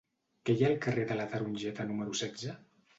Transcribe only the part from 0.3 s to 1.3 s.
Què hi ha al carrer de la